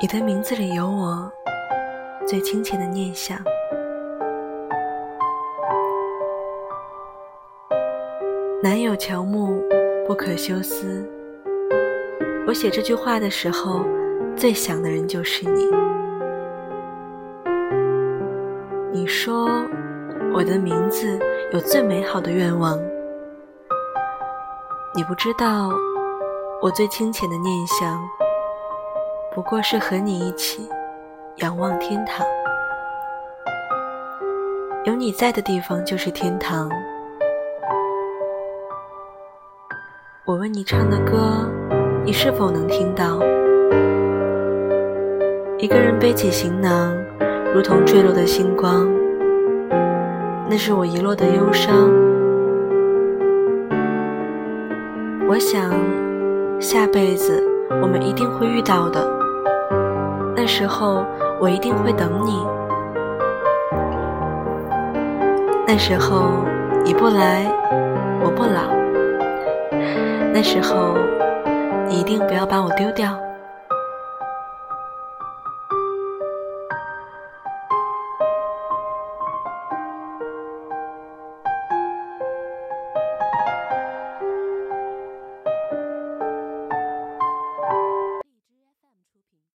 [0.00, 1.28] 你的名字里有我
[2.24, 3.36] 最亲切的念想。
[8.62, 9.60] 南有乔木，
[10.06, 11.04] 不可休思。
[12.46, 13.84] 我写这句话的时候，
[14.36, 15.68] 最想的人就是你。
[18.92, 19.48] 你说
[20.32, 21.18] 我的名字
[21.52, 22.78] 有最美好的愿望，
[24.94, 25.70] 你不知道
[26.62, 28.00] 我最清浅的念想。
[29.38, 30.68] 不过是和你一起
[31.36, 32.26] 仰望天堂，
[34.82, 36.68] 有你在的地方就是天堂。
[40.24, 41.48] 我为你唱的歌，
[42.04, 43.20] 你是否能听到？
[45.56, 46.92] 一个人背起行囊，
[47.54, 48.88] 如同坠落的星光，
[50.50, 51.88] 那是我遗落的忧伤。
[55.28, 55.70] 我想，
[56.60, 57.40] 下辈子
[57.80, 59.16] 我们一定会遇到的。
[60.48, 61.04] 时候
[61.38, 62.44] 我一定会等你。
[65.66, 66.42] 那时候
[66.82, 67.46] 你不来，
[68.22, 68.74] 我不老。
[70.32, 70.96] 那时候
[71.86, 73.27] 你一定不要把我丢掉。